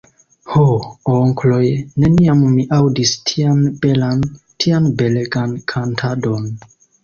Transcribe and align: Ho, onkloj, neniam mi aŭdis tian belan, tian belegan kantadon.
Ho, 0.51 0.61
onkloj, 1.15 1.67
neniam 2.05 2.41
mi 2.55 2.67
aŭdis 2.79 3.13
tian 3.35 3.63
belan, 3.87 4.27
tian 4.65 4.91
belegan 5.05 5.57
kantadon. 5.77 6.53